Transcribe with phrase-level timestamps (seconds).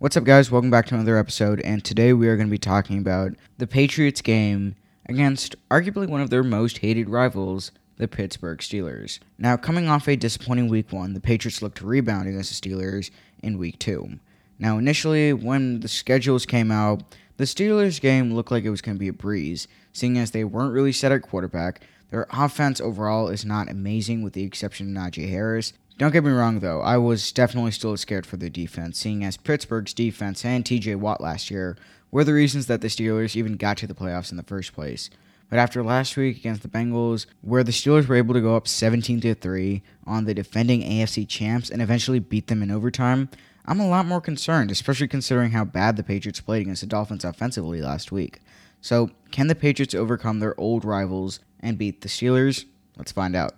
[0.00, 0.50] What's up, guys?
[0.50, 3.66] Welcome back to another episode, and today we are going to be talking about the
[3.66, 9.18] Patriots game against arguably one of their most hated rivals, the Pittsburgh Steelers.
[9.36, 13.10] Now, coming off a disappointing week one, the Patriots looked to rebound against the Steelers
[13.42, 14.18] in week two.
[14.58, 17.02] Now, initially, when the schedules came out,
[17.36, 20.44] the Steelers game looked like it was going to be a breeze, seeing as they
[20.44, 21.82] weren't really set at quarterback.
[22.08, 26.30] Their offense overall is not amazing, with the exception of Najee Harris, don't get me
[26.30, 26.80] wrong, though.
[26.80, 31.20] I was definitely still scared for the defense, seeing as Pittsburgh's defense and TJ Watt
[31.20, 31.76] last year
[32.10, 35.10] were the reasons that the Steelers even got to the playoffs in the first place.
[35.50, 38.66] But after last week against the Bengals, where the Steelers were able to go up
[38.66, 43.28] 17 to 3 on the defending AFC champs and eventually beat them in overtime,
[43.66, 47.26] I'm a lot more concerned, especially considering how bad the Patriots played against the Dolphins
[47.26, 48.40] offensively last week.
[48.80, 52.64] So, can the Patriots overcome their old rivals and beat the Steelers?
[52.96, 53.52] Let's find out.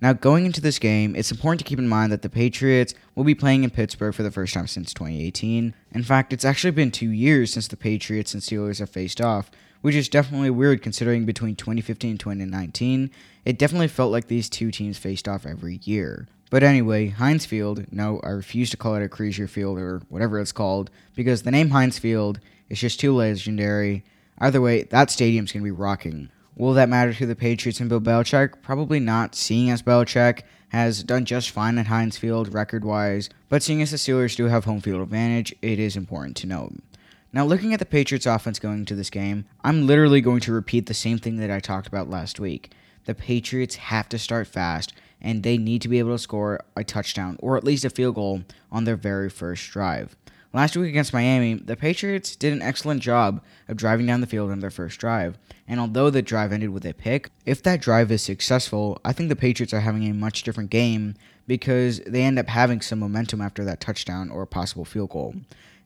[0.00, 3.24] Now, going into this game, it's important to keep in mind that the Patriots will
[3.24, 5.74] be playing in Pittsburgh for the first time since 2018.
[5.92, 9.50] In fact, it's actually been two years since the Patriots and Steelers have faced off,
[9.80, 13.10] which is definitely weird considering between 2015 and 2019,
[13.44, 16.26] it definitely felt like these two teams faced off every year.
[16.50, 20.52] But anyway, Heinz Field, no, I refuse to call it Acrisure Field or whatever it's
[20.52, 24.04] called, because the name Heinz Field is just too legendary.
[24.38, 26.28] Either way, that stadium's going to be rocking.
[26.58, 28.62] Will that matter to the Patriots and Bill Belichick?
[28.62, 30.40] Probably not, seeing as Belichick
[30.70, 34.46] has done just fine at Heinz Field record wise, but seeing as the Steelers do
[34.46, 36.72] have home field advantage, it is important to note.
[37.30, 40.86] Now, looking at the Patriots offense going into this game, I'm literally going to repeat
[40.86, 42.72] the same thing that I talked about last week.
[43.04, 46.82] The Patriots have to start fast, and they need to be able to score a
[46.82, 50.16] touchdown or at least a field goal on their very first drive.
[50.56, 54.50] Last week against Miami, the Patriots did an excellent job of driving down the field
[54.50, 55.36] on their first drive.
[55.68, 59.28] And although the drive ended with a pick, if that drive is successful, I think
[59.28, 61.14] the Patriots are having a much different game
[61.46, 65.34] because they end up having some momentum after that touchdown or a possible field goal.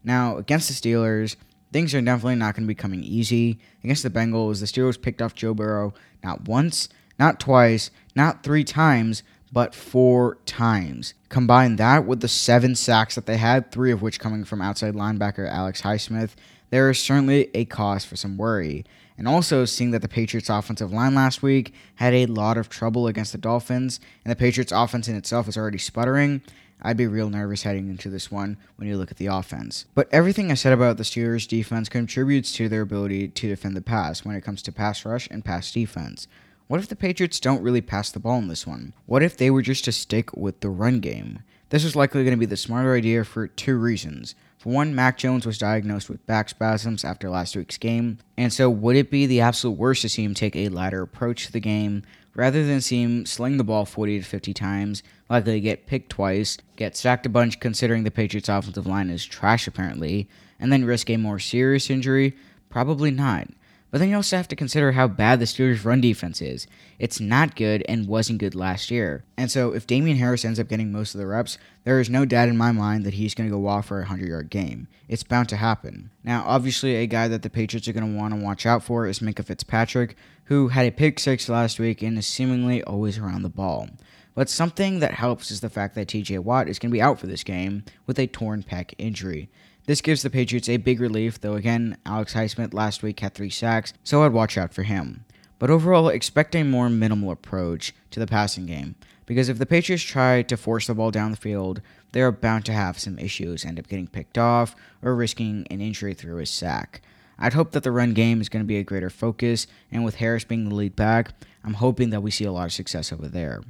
[0.04, 1.34] Now, against the Steelers,
[1.72, 3.58] things are definitely not going to be coming easy.
[3.82, 8.62] Against the Bengals, the Steelers picked off Joe Burrow not once, not twice, not three
[8.62, 11.14] times, but four times.
[11.28, 14.94] Combine that with the seven sacks that they had, three of which coming from outside
[14.94, 16.30] linebacker Alex Highsmith,
[16.70, 18.84] there is certainly a cause for some worry.
[19.18, 23.06] And also, seeing that the Patriots' offensive line last week had a lot of trouble
[23.06, 26.40] against the Dolphins, and the Patriots' offense in itself is already sputtering,
[26.82, 29.84] I'd be real nervous heading into this one when you look at the offense.
[29.94, 33.82] But everything I said about the Steelers' defense contributes to their ability to defend the
[33.82, 36.26] pass when it comes to pass rush and pass defense.
[36.70, 38.92] What if the Patriots don't really pass the ball in this one?
[39.06, 41.40] What if they were just to stick with the run game?
[41.70, 44.36] This is likely going to be the smarter idea for two reasons.
[44.56, 48.70] For one, Mac Jones was diagnosed with back spasms after last week's game, and so
[48.70, 51.58] would it be the absolute worst to see him take a lighter approach to the
[51.58, 52.04] game
[52.36, 56.56] rather than see him sling the ball 40 to 50 times, likely get picked twice,
[56.76, 60.28] get sacked a bunch considering the Patriots' offensive line is trash apparently,
[60.60, 62.36] and then risk a more serious injury?
[62.68, 63.48] Probably not.
[63.90, 66.66] But then you also have to consider how bad the Steelers' run defense is.
[66.98, 69.24] It's not good and wasn't good last year.
[69.36, 72.24] And so if Damien Harris ends up getting most of the reps, there is no
[72.24, 74.86] doubt in my mind that he's going to go off for a 100 yard game.
[75.08, 76.10] It's bound to happen.
[76.22, 79.06] Now, obviously, a guy that the Patriots are going to want to watch out for
[79.06, 83.42] is Minkah Fitzpatrick, who had a pick six last week and is seemingly always around
[83.42, 83.88] the ball.
[84.34, 87.18] But something that helps is the fact that TJ Watt is going to be out
[87.18, 89.50] for this game with a torn pec injury.
[89.86, 93.50] This gives the Patriots a big relief, though again, Alex Highsmith last week had three
[93.50, 95.24] sacks, so I'd watch out for him.
[95.58, 98.94] But overall, expect a more minimal approach to the passing game,
[99.26, 101.82] because if the Patriots try to force the ball down the field,
[102.12, 105.80] they are bound to have some issues, end up getting picked off, or risking an
[105.80, 107.02] injury through a sack.
[107.38, 110.16] I'd hope that the run game is going to be a greater focus, and with
[110.16, 111.32] Harris being the lead back,
[111.64, 113.62] I'm hoping that we see a lot of success over there.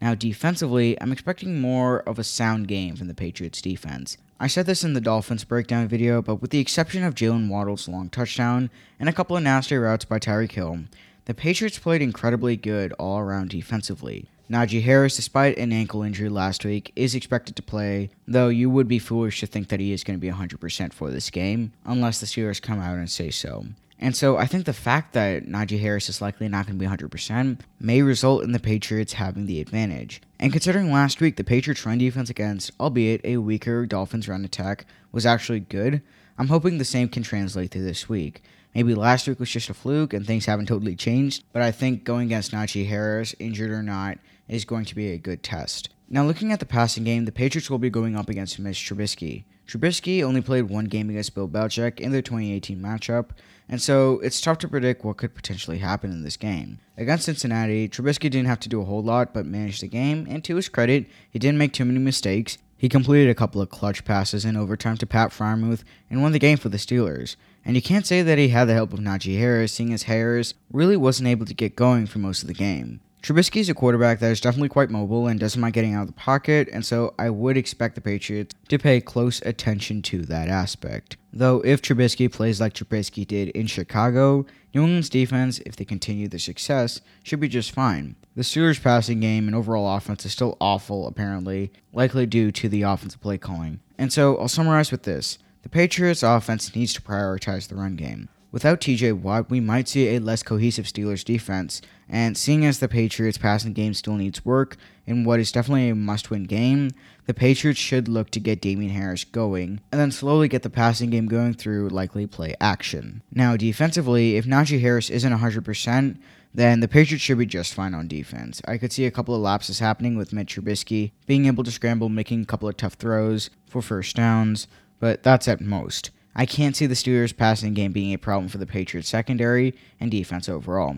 [0.00, 4.18] Now, defensively, I'm expecting more of a sound game from the Patriots defense.
[4.40, 7.88] I said this in the Dolphins breakdown video, but with the exception of Jaylen Waddle's
[7.88, 8.68] long touchdown
[8.98, 10.80] and a couple of nasty routes by Tyreek Hill,
[11.26, 14.26] the Patriots played incredibly good all around defensively.
[14.50, 18.86] Najee Harris, despite an ankle injury last week, is expected to play, though you would
[18.86, 22.20] be foolish to think that he is going to be 100% for this game, unless
[22.20, 23.64] the Steelers come out and say so.
[23.98, 26.90] And so I think the fact that Najee Harris is likely not going to be
[26.90, 30.20] 100% may result in the Patriots having the advantage.
[30.38, 34.84] And considering last week the Patriots' run defense against, albeit a weaker Dolphins run attack,
[35.10, 36.02] was actually good,
[36.36, 38.42] I'm hoping the same can translate to this week.
[38.74, 42.02] Maybe last week was just a fluke and things haven't totally changed, but I think
[42.02, 45.90] going against Najee Harris, injured or not, is going to be a good test.
[46.08, 49.44] Now, looking at the passing game, the Patriots will be going up against Mitch Trubisky.
[49.66, 53.30] Trubisky only played one game against Bill Belichick in their 2018 matchup,
[53.68, 56.78] and so it's tough to predict what could potentially happen in this game.
[56.98, 60.44] Against Cincinnati, Trubisky didn't have to do a whole lot but manage the game, and
[60.44, 64.04] to his credit, he didn't make too many mistakes, He completed a couple of clutch
[64.04, 67.36] passes in overtime to Pat Freiermuth and won the game for the Steelers.
[67.64, 70.54] And you can't say that he had the help of Najee Harris, seeing as Harris
[70.72, 73.00] really wasn't able to get going for most of the game.
[73.24, 76.08] Trubisky is a quarterback that is definitely quite mobile and doesn't mind getting out of
[76.08, 80.50] the pocket, and so I would expect the Patriots to pay close attention to that
[80.50, 81.16] aspect.
[81.32, 84.44] Though, if Trubisky plays like Trubisky did in Chicago,
[84.74, 88.16] New England's defense, if they continue their success, should be just fine.
[88.36, 92.82] The Steelers' passing game and overall offense is still awful, apparently, likely due to the
[92.82, 93.80] offensive play calling.
[93.96, 98.28] And so, I'll summarize with this the Patriots' offense needs to prioritize the run game.
[98.54, 102.86] Without TJ Watt, we might see a less cohesive Steelers defense, and seeing as the
[102.86, 104.76] Patriots' passing game still needs work
[105.08, 106.92] in what is definitely a must win game,
[107.26, 111.10] the Patriots should look to get Damien Harris going, and then slowly get the passing
[111.10, 113.22] game going through likely play action.
[113.32, 116.16] Now, defensively, if Najee Harris isn't 100%,
[116.54, 118.62] then the Patriots should be just fine on defense.
[118.68, 122.08] I could see a couple of lapses happening with Mitch Trubisky being able to scramble,
[122.08, 124.68] making a couple of tough throws for first downs,
[125.00, 126.12] but that's at most.
[126.36, 130.10] I can't see the Steelers' passing game being a problem for the Patriots' secondary and
[130.10, 130.96] defense overall.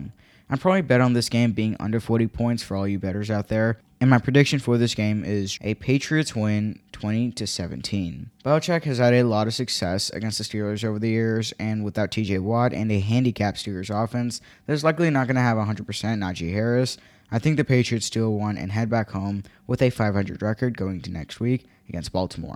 [0.49, 3.49] I'm probably bet on this game being under 40 points for all you bettors out
[3.49, 8.29] there, and my prediction for this game is a Patriots win 20 to 17.
[8.45, 12.11] Belichick has had a lot of success against the Steelers over the years, and without
[12.11, 16.53] TJ Watt and a handicapped Steelers offense, there's likely not going to have 100% Najee
[16.53, 16.97] Harris.
[17.29, 21.01] I think the Patriots steal one and head back home with a 500 record going
[21.01, 22.55] to next week against Baltimore.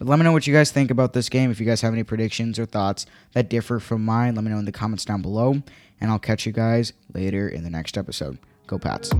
[0.00, 1.50] But let me know what you guys think about this game.
[1.50, 3.04] If you guys have any predictions or thoughts
[3.34, 5.62] that differ from mine, let me know in the comments down below.
[6.00, 8.38] And I'll catch you guys later in the next episode.
[8.66, 9.10] Go Pats.